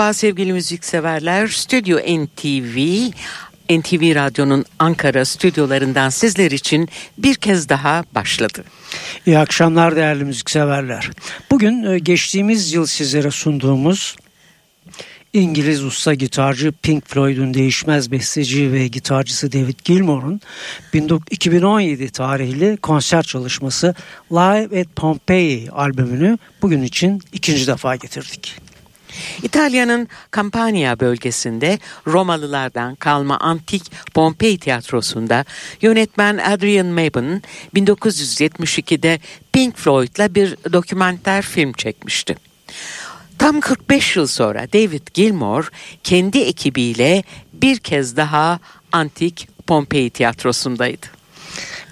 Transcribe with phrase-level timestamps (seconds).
[0.00, 1.48] Merhaba sevgili müzikseverler.
[1.48, 2.76] Stüdyo NTV,
[3.70, 8.64] NTV Radyo'nun Ankara stüdyolarından sizler için bir kez daha başladı.
[9.26, 11.10] İyi akşamlar değerli müzikseverler.
[11.50, 14.16] Bugün e, geçtiğimiz yıl sizlere sunduğumuz
[15.32, 20.40] İngiliz usta gitarcı Pink Floyd'un değişmez besteci ve gitarcısı David Gilmour'un
[21.30, 23.94] 2017 tarihli konser çalışması
[24.32, 28.69] Live at Pompeii albümünü bugün için ikinci defa getirdik.
[29.42, 35.44] İtalya'nın Campania bölgesinde Romalılardan kalma antik Pompei tiyatrosunda
[35.82, 37.42] yönetmen Adrian Maben
[37.74, 39.20] 1972'de
[39.52, 42.36] Pink Floyd'la bir dokumenter film çekmişti.
[43.38, 45.70] Tam 45 yıl sonra David Gilmour
[46.04, 48.58] kendi ekibiyle bir kez daha
[48.92, 51.06] antik Pompei tiyatrosundaydı.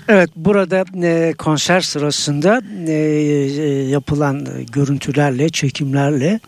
[0.09, 6.41] Evet burada e, konser sırasında e, e, yapılan görüntülerle, çekimlerle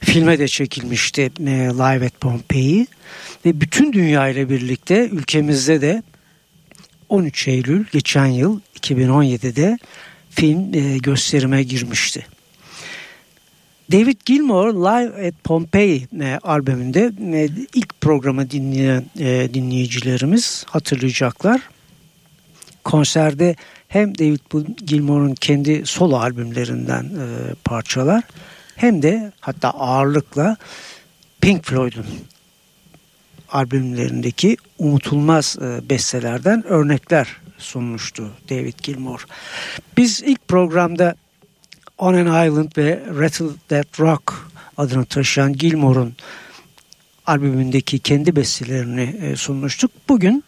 [0.00, 2.86] filme de çekilmişti e, Live at Pompeii
[3.44, 6.02] ve bütün dünya ile birlikte ülkemizde de
[7.08, 9.78] 13 Eylül geçen yıl 2017'de
[10.30, 12.26] film e, gösterime girmişti.
[13.92, 21.60] David Gilmour Live at Pompeii e, albümünde e, ilk programı dinleyen e, dinleyicilerimiz hatırlayacaklar.
[22.84, 23.56] Konserde
[23.88, 24.40] hem David
[24.86, 28.22] Gilmour'un kendi solo albümlerinden e, parçalar
[28.80, 30.56] hem de hatta ağırlıkla
[31.40, 32.06] Pink Floyd'un
[33.48, 39.26] albümlerindeki unutulmaz e, bestelerden örnekler sunmuştu David Gilmour.
[39.96, 41.14] Biz ilk programda
[41.98, 44.34] On an Island ve Rattle That Rock
[44.76, 46.14] adını taşıyan Gilmour'un
[47.26, 49.90] albümündeki kendi bestelerini e, sunmuştuk.
[50.08, 50.44] Bugün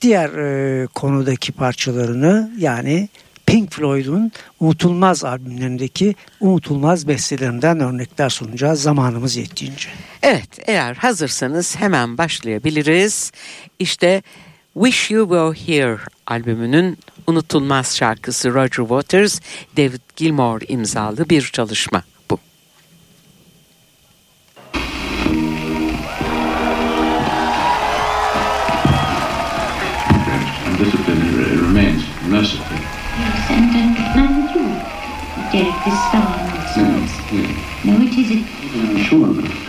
[0.00, 3.08] diğer e, konudaki parçalarını yani
[3.46, 9.88] Pink Floyd'un unutulmaz albümlerindeki unutulmaz bestelerinden örnekler sunacağız zamanımız yettiğince.
[10.22, 13.32] Evet eğer hazırsanız hemen başlayabiliriz.
[13.78, 14.22] İşte
[14.74, 19.40] Wish You Were Here albümünün unutulmaz şarkısı Roger Waters,
[19.76, 22.02] David Gilmour imzalı bir çalışma.
[35.88, 37.88] Hmm, hmm.
[37.88, 38.42] No, it isn't.
[38.42, 39.65] Hmm, sure.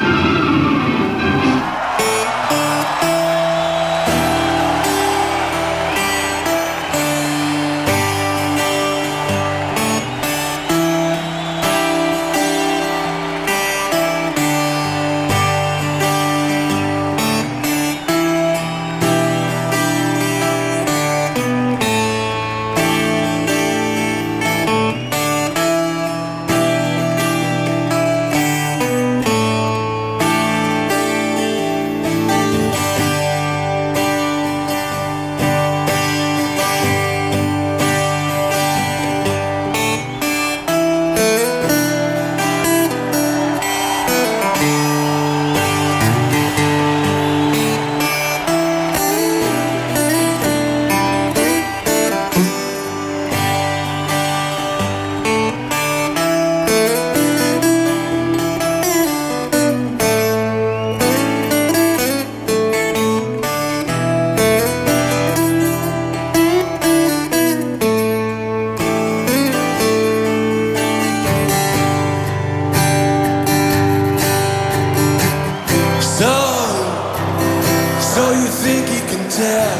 [78.37, 79.77] You think you can tell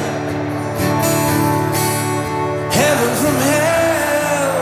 [2.79, 4.55] heaven from hell,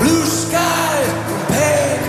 [0.00, 0.96] blue sky
[1.28, 2.00] from pain?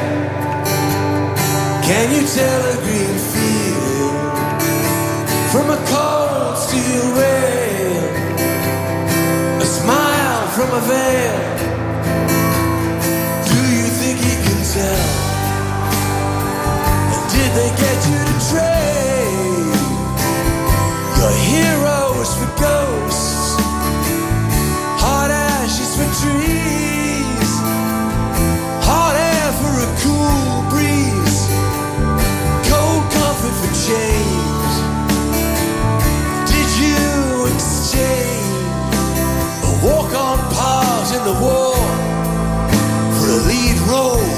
[1.87, 4.15] Can you tell a green field
[5.51, 6.08] from a cold
[44.01, 44.28] Oh.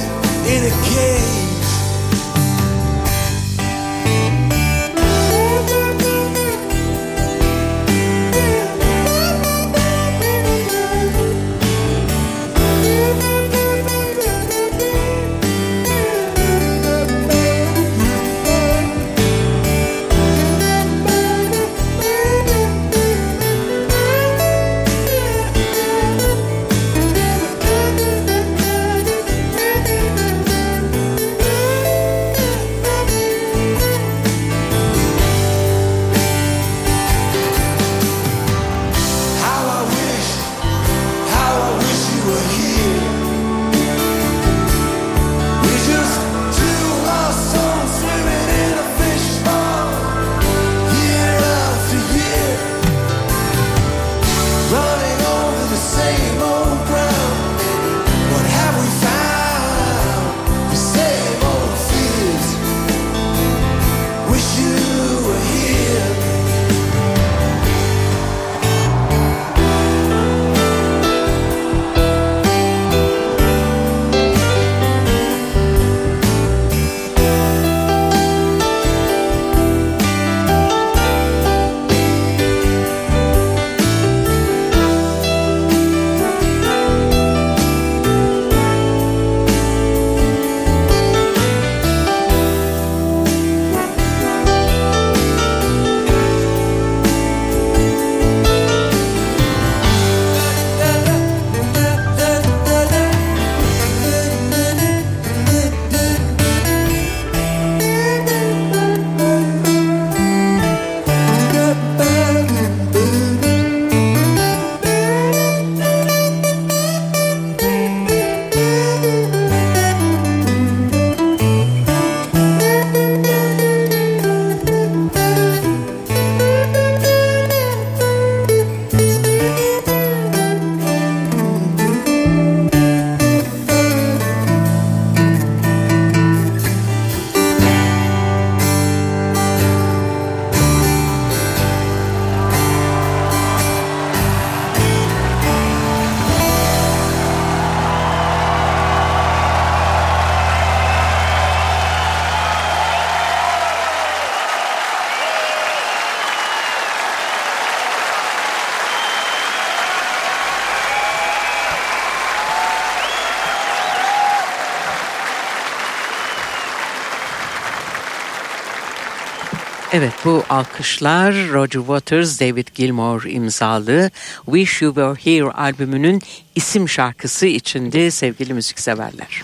[169.94, 174.12] Evet bu alkışlar Roger Waters, David Gilmour imzalı
[174.46, 176.22] Wish You Were Here albümünün
[176.56, 179.44] isim şarkısı içindi sevgili müzikseverler.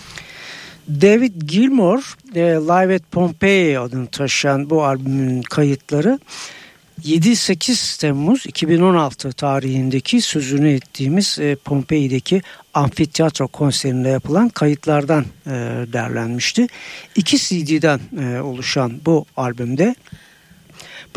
[0.88, 6.18] David Gilmour e, Live at Pompeii adını taşıyan bu albümün kayıtları
[7.04, 12.42] 7-8 Temmuz 2016 tarihindeki sözünü ettiğimiz e, Pompei'deki
[12.74, 15.50] amfiteyatro konserinde yapılan kayıtlardan e,
[15.92, 16.66] derlenmişti.
[17.16, 18.00] İki CD'den
[18.42, 19.94] oluşan bu albümde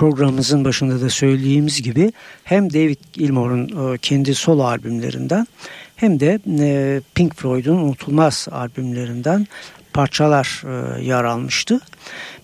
[0.01, 5.48] programımızın başında da söylediğimiz gibi hem David Gilmour'un e, kendi solo albümlerinden
[5.96, 9.48] hem de e, Pink Floyd'un unutulmaz albümlerinden
[9.93, 11.79] parçalar e, yer almıştı.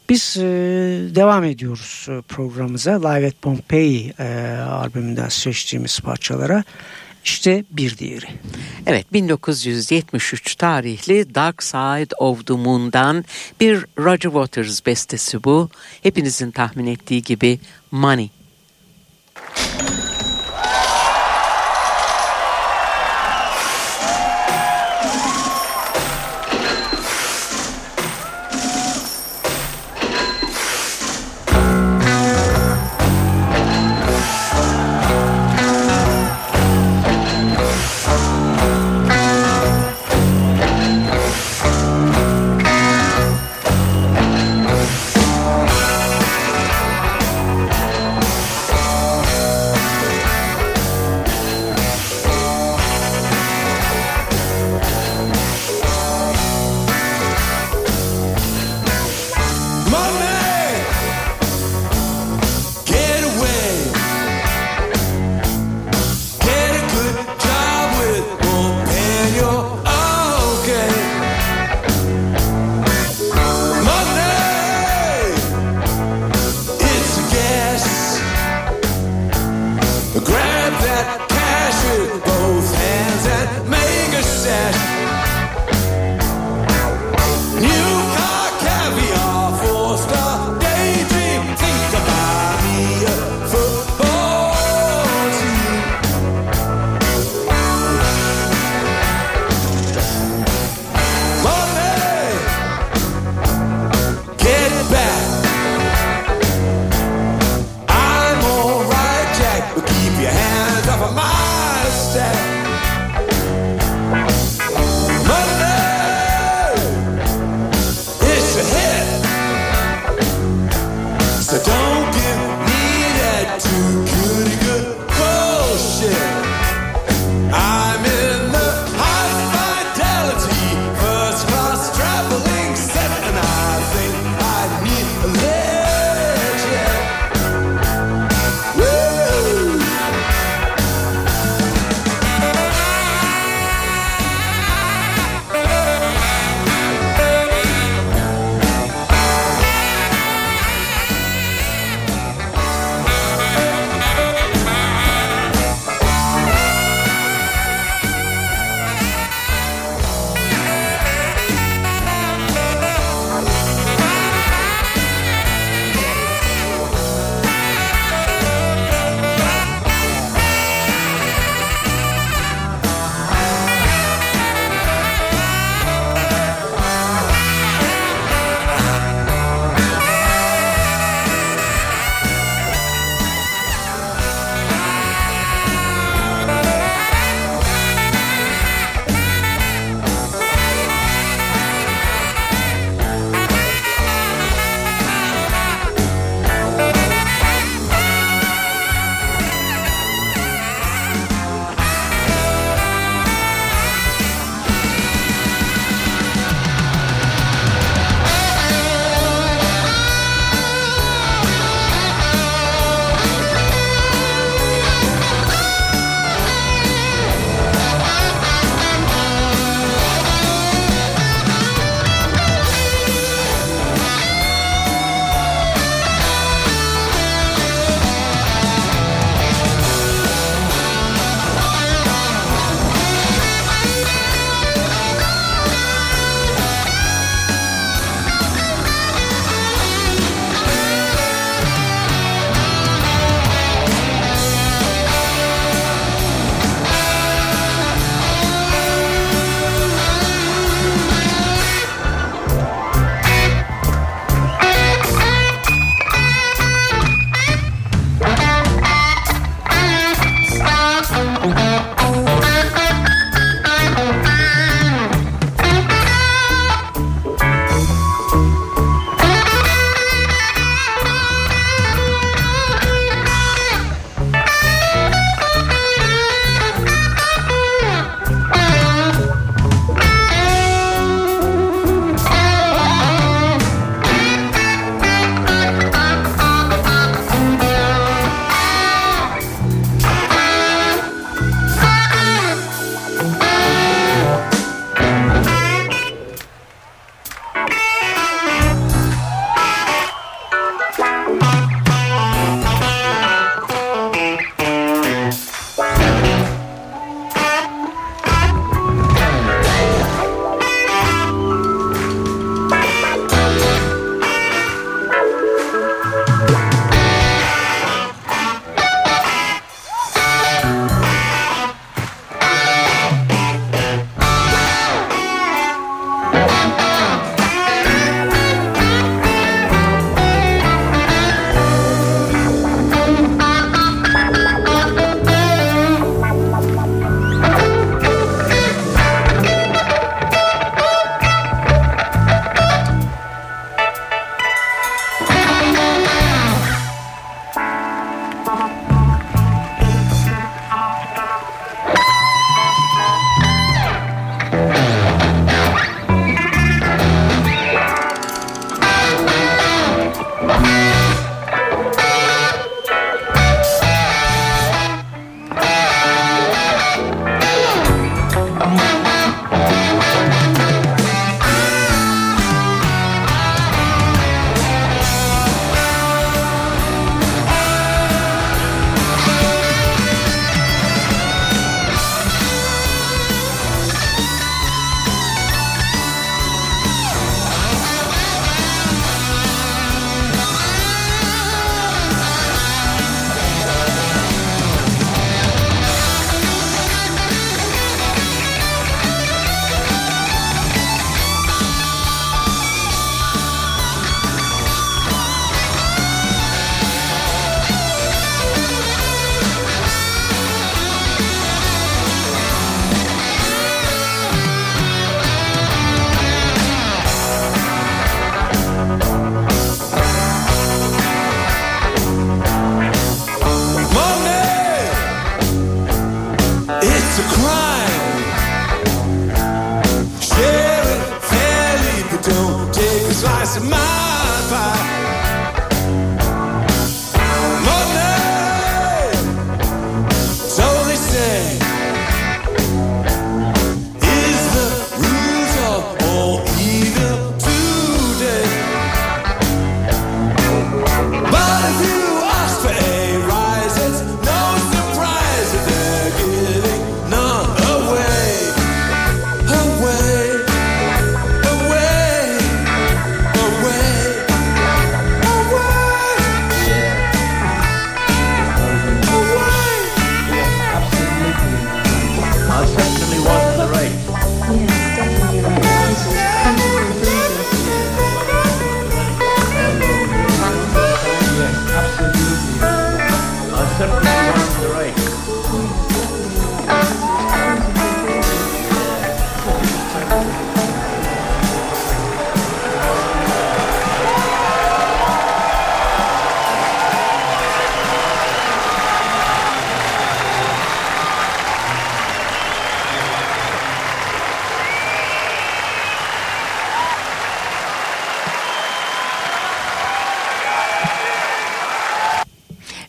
[0.10, 0.36] Biz
[1.16, 4.14] devam ediyoruz programımıza Live at Pompeii
[4.70, 6.64] albümünden seçtiğimiz parçalara.
[7.28, 8.26] İşte bir diğeri.
[8.86, 13.26] Evet 1973 tarihli Dark Side of the Moon'dan
[13.60, 15.70] bir Roger Waters bestesi bu.
[16.04, 17.60] Hepinizin tahmin ettiği gibi
[17.92, 18.30] Money.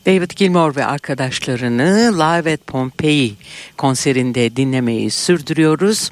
[0.08, 3.34] David Gilmour ve arkadaşlarını Live at Pompeii
[3.76, 6.10] konserinde dinlemeyi sürdürüyoruz.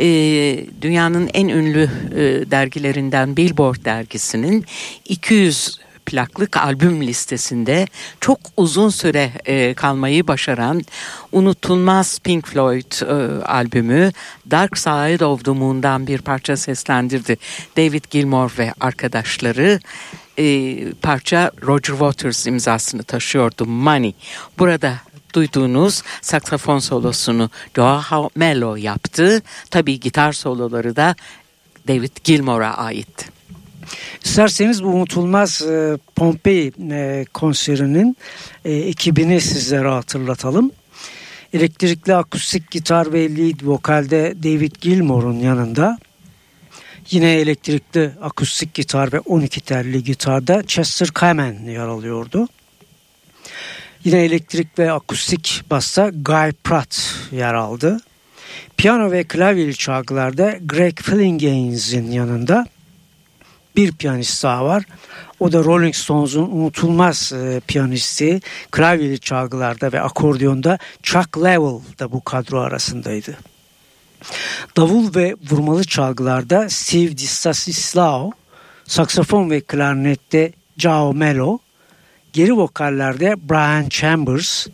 [0.00, 0.04] Ee,
[0.82, 4.64] dünyanın en ünlü e, dergilerinden Billboard dergisinin
[5.04, 7.86] 200 plaklık albüm listesinde
[8.20, 10.82] çok uzun süre e, kalmayı başaran
[11.32, 14.12] unutulmaz Pink Floyd e, albümü
[14.50, 17.36] Dark Side of the Moon'dan bir parça seslendirdi.
[17.76, 19.80] David Gilmour ve arkadaşları
[20.38, 24.14] e, parça Roger Waters imzasını taşıyordu Money.
[24.58, 24.98] Burada
[25.34, 29.42] duyduğunuz saksafon solosunu Joao Melo yaptı.
[29.70, 31.14] Tabii gitar soloları da
[31.88, 33.26] David Gilmour'a aitti.
[34.24, 38.16] İsterseniz bu unutulmaz e, Pompei e, konserinin
[38.64, 40.70] e, ekibini sizlere hatırlatalım.
[41.52, 45.98] Elektrikli akustik gitar ve lead vokalde David Gilmour'un yanında
[47.10, 52.48] yine elektrikli akustik gitar ve 12 telli gitarda Chester Kamen yer alıyordu.
[54.04, 58.00] Yine elektrik ve akustik basta Guy Pratt yer aldı.
[58.76, 62.66] Piyano ve klavyeli çalgılarda Greg Phillinganes'in yanında
[63.76, 64.84] bir piyanist daha var.
[65.40, 68.40] O da Rolling Stones'un unutulmaz e, piyanisti.
[68.70, 73.36] Klavyeli çalgılarda ve akordiyonda Chuck Leavell da bu kadro arasındaydı.
[74.76, 78.32] Davul ve vurmalı çalgılarda Steve DiStanislao,
[78.86, 81.58] saksafon ve klarnette Joao Melo,
[82.32, 84.66] geri vokallerde Brian Chambers,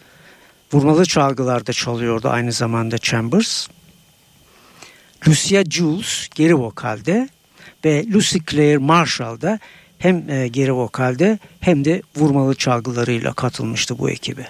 [0.72, 3.68] vurmalı çalgılarda çalıyordu aynı zamanda Chambers.
[5.28, 7.28] Lucia Jules geri vokalde
[7.84, 9.58] ve Lucy Claire Marshall da
[9.98, 14.48] hem e, geri vokalde hem de vurmalı çalgılarıyla katılmıştı bu ekibe.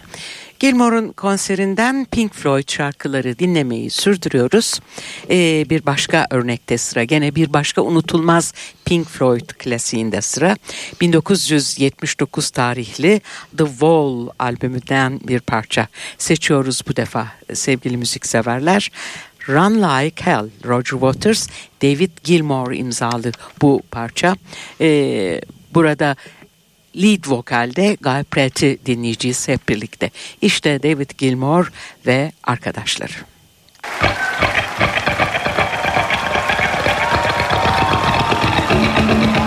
[0.58, 4.80] Gilmour'un konserinden Pink Floyd şarkıları dinlemeyi sürdürüyoruz.
[5.30, 10.56] Ee, bir başka örnekte sıra gene bir başka unutulmaz Pink Floyd klasiğinde sıra.
[11.00, 13.20] 1979 tarihli
[13.58, 15.86] The Wall albümünden bir parça
[16.18, 18.90] seçiyoruz bu defa sevgili müzikseverler.
[19.48, 21.48] Run Like Hell, Roger Waters,
[21.82, 24.36] David Gilmour imzalı bu parça.
[24.80, 25.40] Ee,
[25.74, 26.16] burada
[26.98, 30.10] lead vokalde Guy Pratt'i dinleyeceğiz hep birlikte.
[30.42, 31.72] İşte David Gilmour
[32.06, 33.12] ve arkadaşları.
[39.08, 39.37] Money,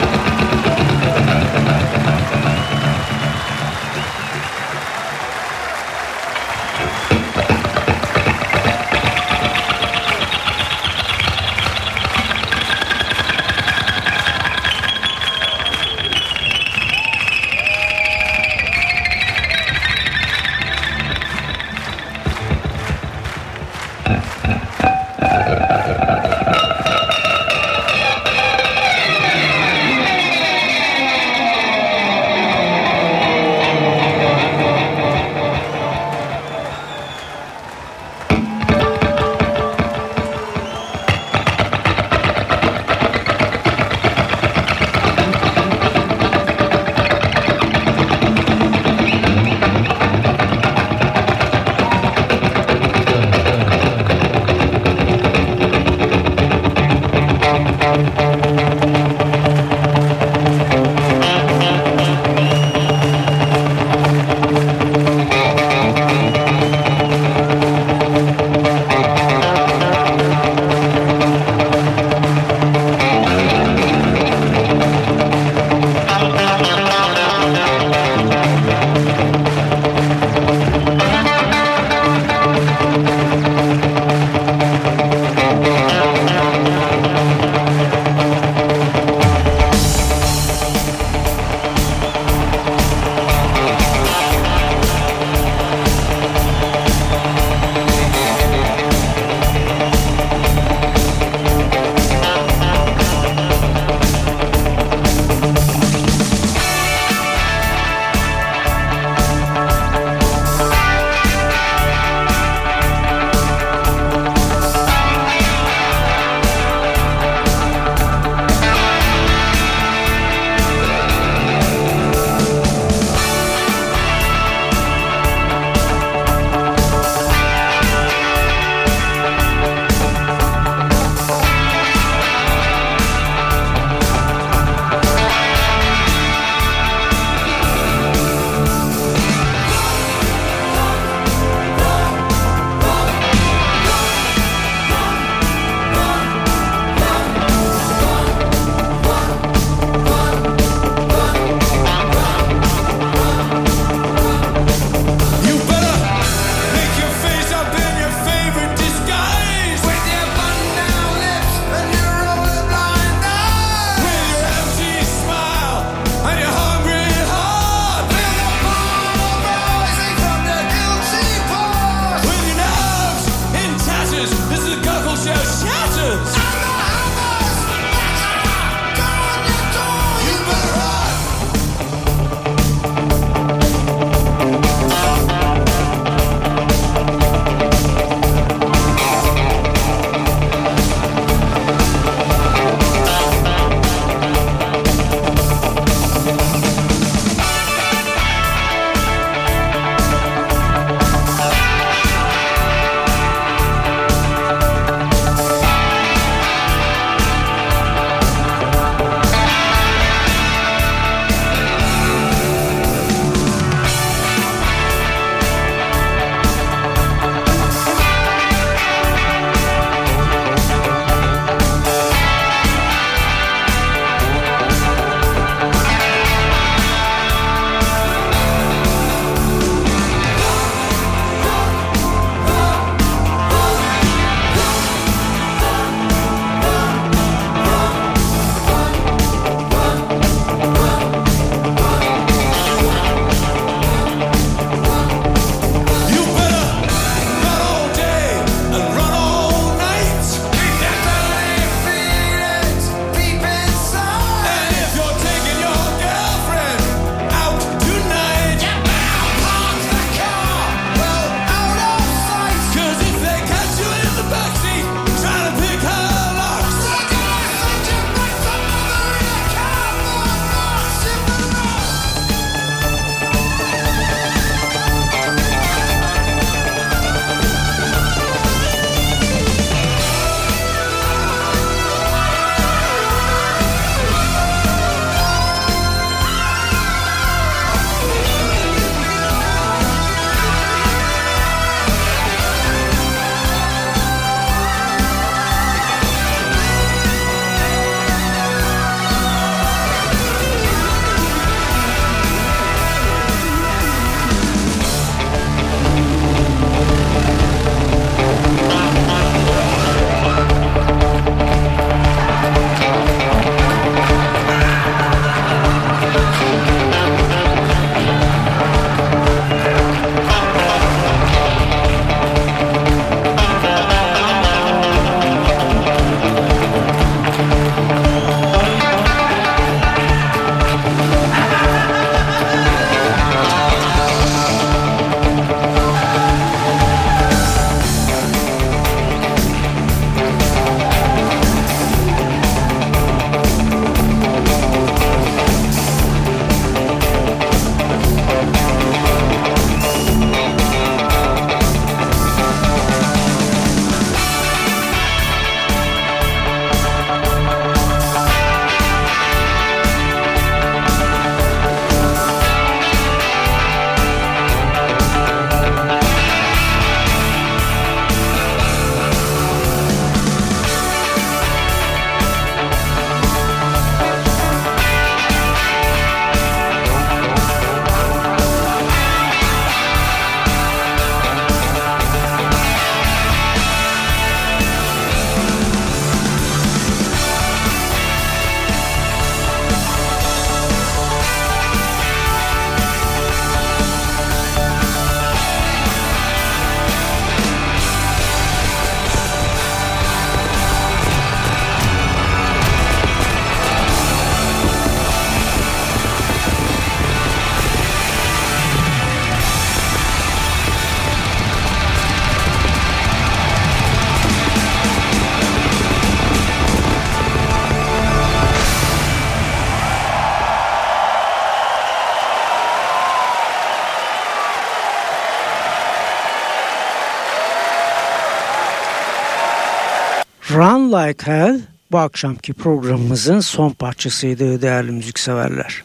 [431.02, 431.62] Like Hell
[431.92, 435.84] bu akşamki programımızın son parçasıydı değerli müzikseverler.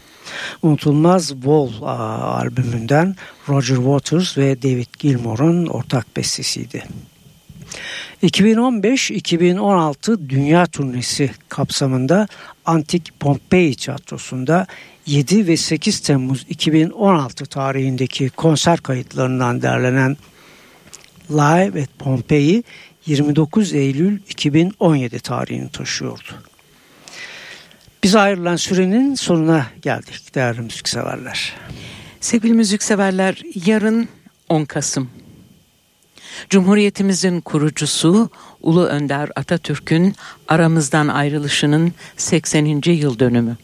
[0.62, 3.16] Unutulmaz Wall albümünden
[3.48, 6.85] Roger Waters ve David Gilmour'un ortak bestesiydi.
[8.22, 12.29] 2015-2016 dünya turnesi kapsamında
[12.64, 14.66] Antik Pompei Tiyatrosu'nda
[15.07, 20.16] 7 ve 8 Temmuz 2016 tarihindeki konser kayıtlarından derlenen
[21.31, 22.64] Live at Pompeii
[23.06, 26.42] 29 Eylül 2017 tarihini taşıyordu.
[28.02, 31.54] Biz ayrılan sürenin sonuna geldik değerli müzikseverler.
[32.20, 34.08] Sevgili müzikseverler yarın
[34.48, 35.10] 10 Kasım.
[36.50, 38.30] Cumhuriyetimizin kurucusu
[38.62, 40.14] Ulu Önder Atatürk'ün
[40.48, 42.82] aramızdan ayrılışının 80.
[42.92, 43.56] yıl dönümü.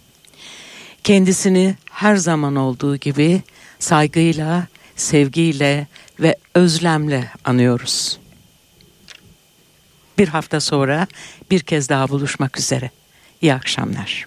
[1.05, 3.43] Kendisini her zaman olduğu gibi
[3.79, 5.87] saygıyla, sevgiyle
[6.21, 8.22] ve özlemle anıyoruz.
[10.19, 11.07] Bir hafta sonra
[11.51, 12.91] bir kez daha buluşmak üzere.
[13.43, 14.27] İyi akşamlar.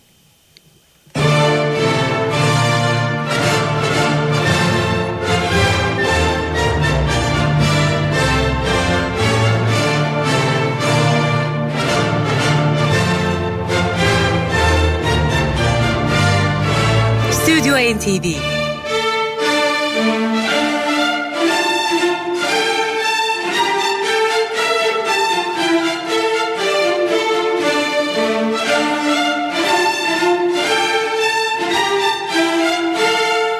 [17.32, 18.55] Stüdyo NTV